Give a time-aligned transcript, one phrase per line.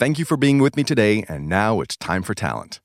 [0.00, 2.80] Thank you for being with me today, and now it's time for talent.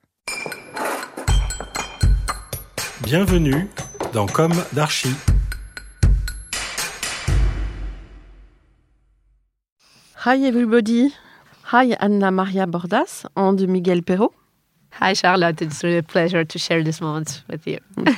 [3.04, 3.70] Bienvenue
[4.12, 5.16] dans Com d'Archi.
[10.26, 11.14] Hi everybody.
[11.72, 14.34] Hi Anna Maria Bordas and Miguel Peiro.
[15.00, 17.80] Hi Charlotte, it's really a pleasure to share this moment with you.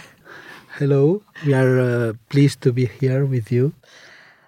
[0.80, 3.73] Hello, we are uh, pleased to be here with you.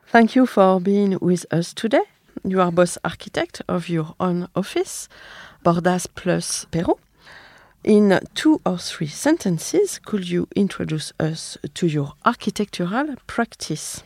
[0.07, 2.05] Thank you for being with us today.
[2.43, 5.09] You are both architect of your own office,
[5.63, 6.97] Bordas plus Peiro.
[7.83, 14.03] In two or three sentences, could you introduce us to your architectural practice?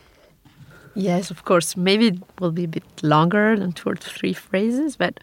[0.94, 1.76] Yes, of course.
[1.76, 5.18] Maybe it will be a bit longer than two or three phrases, but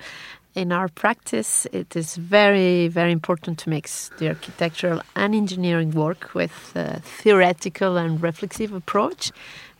[0.53, 6.33] in our practice, it is very, very important to mix the architectural and engineering work
[6.33, 9.31] with a theoretical and reflexive approach.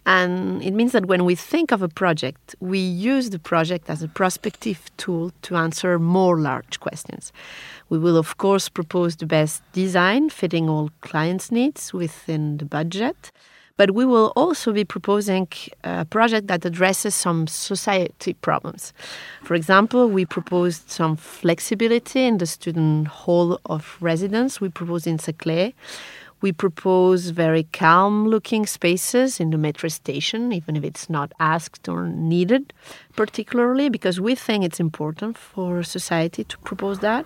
[0.05, 4.02] And it means that when we think of a project, we use the project as
[4.02, 7.31] a prospective tool to answer more large questions.
[7.89, 13.31] We will, of course, propose the best design fitting all clients' needs within the budget.
[13.78, 15.47] But we will also be proposing
[15.84, 18.94] uh, a project that addresses some society problems.
[19.44, 24.61] For example, we proposed some flexibility in the student hall of residence.
[24.61, 25.73] We proposed in Saclay.
[26.41, 31.88] We propose very calm looking spaces in the metro station, even if it's not asked
[31.88, 32.74] or needed,
[33.16, 37.25] particularly because we think it's important for society to propose that.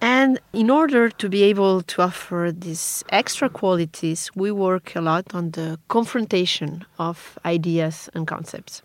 [0.00, 5.34] And in order to be able to offer these extra qualities, we work a lot
[5.34, 8.80] on the confrontation of ideas and concepts.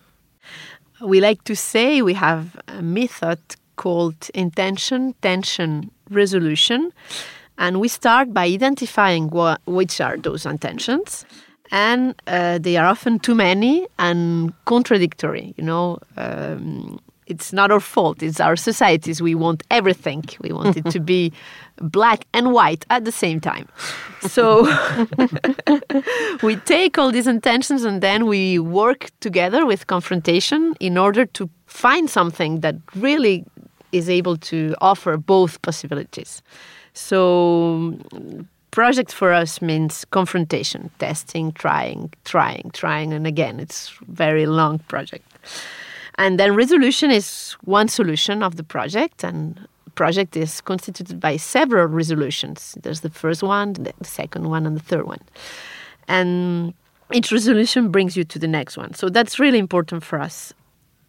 [1.02, 3.40] We like to say we have a method
[3.78, 6.92] called intention, tension, resolution.
[7.58, 11.26] And we start by identifying what, which are those intentions.
[11.72, 15.54] And uh, they are often too many and contradictory.
[15.58, 18.22] You know, um, it's not our fault.
[18.22, 19.22] It's our societies.
[19.22, 20.24] We want everything.
[20.42, 21.34] We want it to be
[21.82, 23.68] black and white at the same time.
[24.22, 24.64] So
[26.44, 31.50] we take all these intentions and then we work together with confrontation in order to
[31.66, 33.44] find something that really
[33.92, 36.42] is able to offer both possibilities.
[36.96, 37.98] So
[38.72, 45.28] project for us means confrontation, testing, trying, trying, trying, and again, it's very long project.
[46.18, 51.88] And then resolution is one solution of the project, and project is constituted by several
[51.88, 52.78] resolutions.
[52.82, 55.22] There's the first one, the second one, and the third one.
[56.08, 56.74] And
[57.12, 58.94] each resolution brings you to the next one.
[58.94, 60.54] So that's really important for us.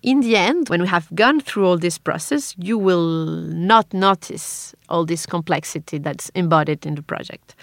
[0.07, 4.75] In the end, when we have gone through all this process, you will not notice
[4.89, 7.55] all this complexity that's embodied in the project.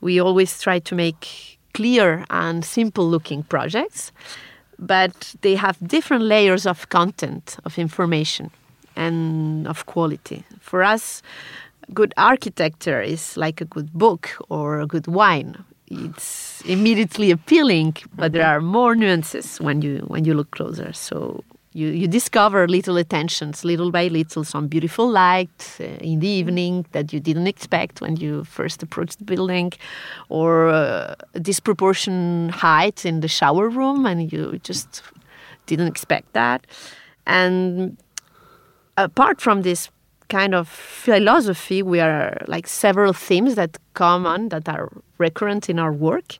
[0.00, 4.12] We always try to make clear and simple looking projects
[4.78, 8.50] but they have different layers of content, of information,
[8.96, 10.44] and of quality.
[10.60, 11.22] For us,
[11.92, 15.64] good architecture is like a good book or a good wine.
[15.86, 20.92] It's immediately appealing, but there are more nuances when you when you look closer.
[20.92, 26.28] So you, you discover little attentions, little by little, some beautiful light uh, in the
[26.28, 29.72] evening that you didn't expect when you first approached the building,
[30.28, 35.02] or uh, disproportion height in the shower room, and you just
[35.66, 36.64] didn't expect that.
[37.26, 37.96] And
[38.96, 39.90] apart from this
[40.28, 45.80] kind of philosophy, we are like several themes that come on that are recurrent in
[45.80, 46.38] our work.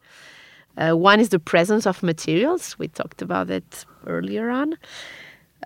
[0.76, 2.78] Uh, one is the presence of materials.
[2.78, 4.76] We talked about it earlier on.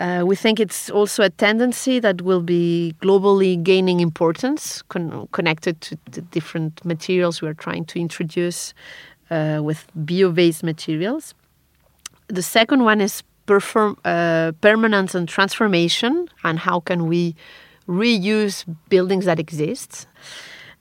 [0.01, 5.81] Uh, we think it's also a tendency that will be globally gaining importance con- connected
[5.81, 8.75] to the different materials we are trying to introduce
[9.31, 11.35] uh, with bio based materials.
[12.29, 17.35] The second one is perform uh, permanence and transformation, and how can we
[17.89, 20.07] reuse buildings that exist.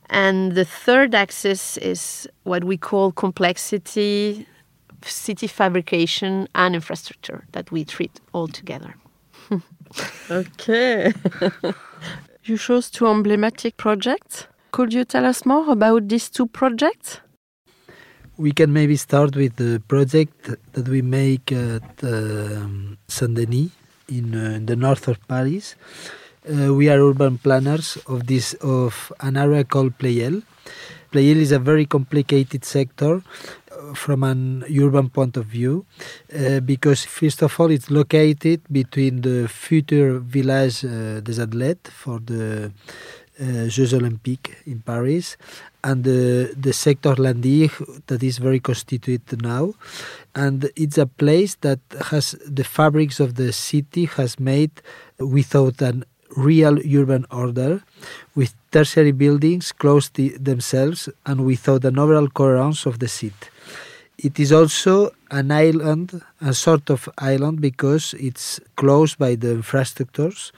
[0.10, 4.46] And the third axis is what we call complexity,
[5.02, 8.96] city fabrication, and infrastructure that we treat all together.
[10.32, 11.14] Okay.
[12.44, 14.48] you chose two emblematic projects.
[14.72, 17.20] Could you tell us more about these two projects?
[18.38, 23.72] We can maybe start with the project that we make at um, Saint Denis
[24.08, 25.76] in, uh, in the north of Paris.
[26.48, 30.44] Uh, we are urban planners of this of an area called Pleyel.
[31.18, 33.24] Pleyel is a very complicated sector
[33.72, 35.84] uh, from an urban point of view
[36.32, 42.20] uh, because first of all it's located between the future village uh, des Athlètes for
[42.20, 42.72] the
[43.40, 45.38] uh, Jeux Olympiques in Paris
[45.84, 47.72] and the, the sector Landige
[48.06, 49.74] that is very constituted now.
[50.36, 51.80] And it's a place that
[52.12, 54.84] has the fabrics of the city has made
[55.18, 56.04] without an
[56.38, 57.82] real urban order,
[58.36, 63.50] with tertiary buildings close to themselves and without an overall coherence of the city.
[64.18, 70.52] It is also an island, a sort of island, because it's closed by the infrastructures,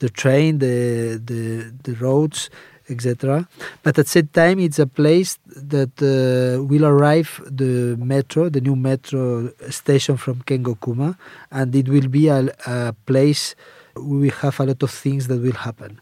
[0.00, 2.50] the train, the the, the roads,
[2.88, 3.48] etc.
[3.82, 8.60] But at the same time, it's a place that uh, will arrive the metro, the
[8.60, 11.16] new metro station from Kengo Kuma,
[11.50, 13.54] and it will be a, a place
[13.96, 16.00] we have a lot of things that will happen.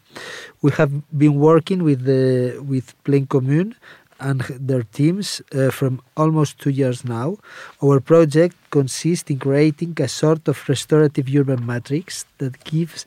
[0.61, 3.75] We have been working with the with Plaine Commune
[4.19, 7.37] and their teams uh, from almost two years now.
[7.83, 13.05] Our project consists in creating a sort of restorative urban matrix that gives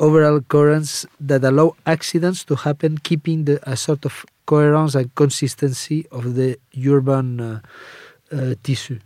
[0.00, 6.06] overall currents that allow accidents to happen, keeping the, a sort of coherence and consistency
[6.10, 7.60] of the urban uh,
[8.32, 8.98] uh, tissue.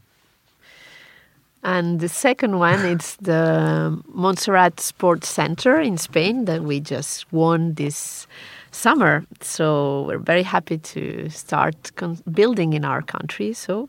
[1.65, 7.75] And the second one is the Montserrat Sports Center in Spain that we just won
[7.75, 8.27] this
[8.71, 9.25] summer.
[9.41, 11.93] So we're very happy to start
[12.31, 13.53] building in our country.
[13.55, 13.89] So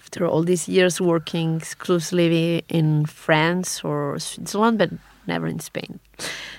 [0.00, 4.90] after all these years working exclusively in France or Switzerland, but
[5.26, 6.00] never in Spain.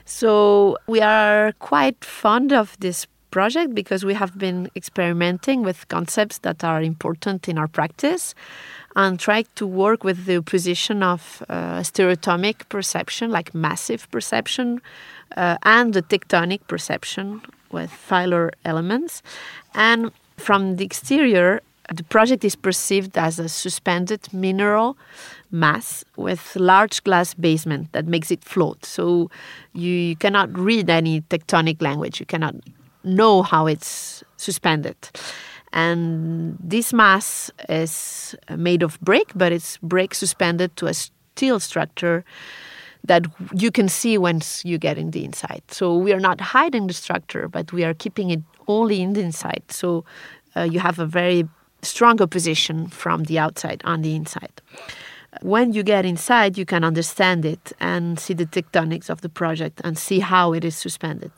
[0.05, 6.39] So we are quite fond of this project because we have been experimenting with concepts
[6.39, 8.33] that are important in our practice
[8.97, 14.81] and try to work with the position of uh, stereotomic perception, like massive perception,
[15.37, 17.41] uh, and the tectonic perception
[17.71, 19.21] with filar elements.
[19.75, 21.61] And from the exterior,
[21.93, 24.97] the project is perceived as a suspended mineral
[25.51, 28.83] mass with large glass basement that makes it float.
[28.83, 29.29] So
[29.73, 32.19] you, you cannot read any tectonic language.
[32.19, 32.55] You cannot
[33.03, 34.97] know how it's suspended.
[35.73, 42.23] And this mass is made of brick, but it's brick suspended to a steel structure
[43.03, 45.61] that you can see once you get in the inside.
[45.69, 49.21] So we are not hiding the structure, but we are keeping it only in the
[49.21, 49.63] inside.
[49.69, 50.03] So
[50.55, 51.47] uh, you have a very
[51.81, 54.61] strong opposition from the outside on the inside.
[55.41, 59.81] When you get inside, you can understand it and see the tectonics of the project
[59.83, 61.31] and see how it is suspended.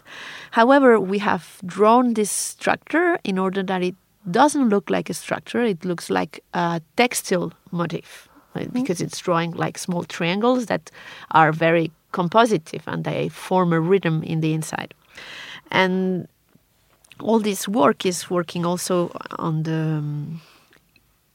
[0.51, 3.95] However, we have drawn this structure in order that it
[4.31, 8.71] doesn't look like a structure, it looks like a textile motif right?
[8.71, 10.91] because it's drawing like small triangles that
[11.31, 14.93] are very compositive and they form a rhythm in the inside.
[15.71, 16.27] And
[17.19, 20.41] all this work is working also on the um,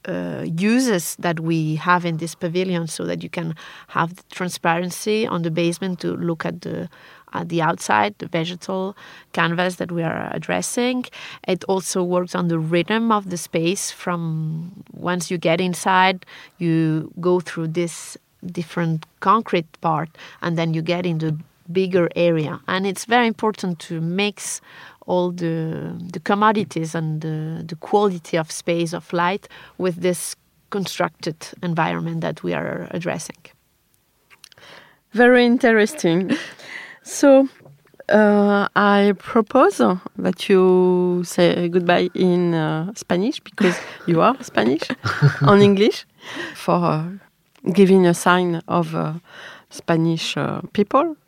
[0.07, 3.55] uh, uses that we have in this pavilion so that you can
[3.87, 6.89] have the transparency on the basement to look at the
[7.35, 8.95] Uh, the outside, the vegetal
[9.33, 11.03] canvas that we are addressing.
[11.45, 16.25] It also works on the rhythm of the space from once you get inside,
[16.59, 20.09] you go through this different concrete part
[20.41, 21.37] and then you get into
[21.69, 22.61] bigger area.
[22.69, 24.61] And it's very important to mix
[25.05, 30.37] all the the commodities and the, the quality of space of light with this
[30.69, 33.43] constructed environment that we are addressing.
[35.11, 36.37] Very interesting.
[37.05, 37.47] so
[38.09, 44.83] uh, I propose that you say goodbye in uh, Spanish because you are Spanish,
[45.41, 46.05] on English,
[46.55, 47.09] for uh,
[47.71, 49.13] giving a sign of uh,
[49.69, 51.15] Spanish uh, people.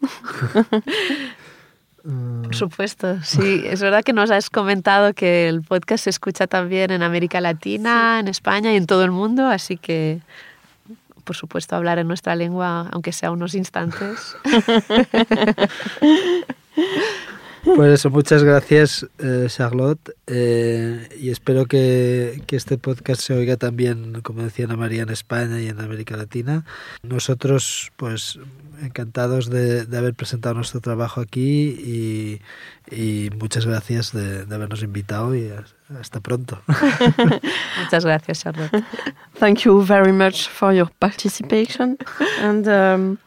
[2.44, 3.64] Por supuesto, sí.
[3.66, 8.22] Es verdad que nos has comentado que el podcast se escucha también en América Latina,
[8.22, 10.22] en España y en todo el mundo, así que,
[11.28, 14.36] por supuesto, hablar en nuestra lengua, aunque sea unos instantes.
[17.76, 20.16] Pues eso, muchas gracias, eh, Charlotte.
[20.26, 25.10] Eh, y espero que, que, este podcast se oiga también, como decía Ana María, en
[25.10, 26.66] España y en América Latina.
[27.04, 28.40] Nosotros, pues,
[28.82, 32.42] encantados de, de haber presentado nuestro trabajo aquí y,
[32.90, 35.52] y muchas gracias de, de, habernos invitado y
[36.00, 36.62] hasta pronto.
[37.84, 38.84] muchas gracias, Charlotte.
[39.40, 41.98] Thank you very much for your participation
[42.42, 43.18] and um,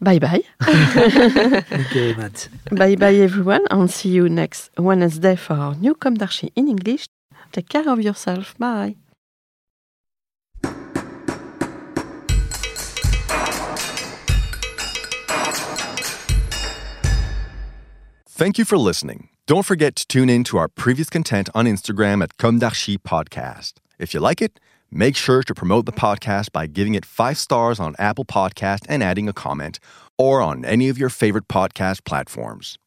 [0.00, 0.42] bye bye.
[0.60, 2.48] Thank you very much.
[2.70, 7.06] Bye bye everyone and see you next Wednesday for our new Com d'Archi in English.
[7.52, 8.54] Take care of yourself.
[8.58, 8.96] Bye.
[18.38, 19.30] Thank you for listening.
[19.46, 23.72] Don't forget to tune in to our previous content on Instagram at Com d'Archi Podcast.
[23.98, 27.80] If you like it, make sure to promote the podcast by giving it five stars
[27.80, 29.78] on Apple Podcast and adding a comment,
[30.16, 32.78] or on any of your favorite podcast platforms.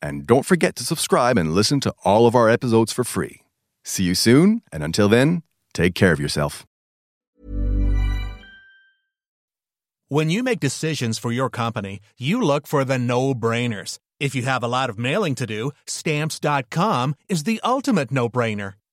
[0.00, 3.42] And don't forget to subscribe and listen to all of our episodes for free.
[3.84, 5.42] See you soon, and until then,
[5.74, 6.66] take care of yourself.
[10.10, 13.98] When you make decisions for your company, you look for the no brainers.
[14.18, 18.74] If you have a lot of mailing to do, stamps.com is the ultimate no brainer.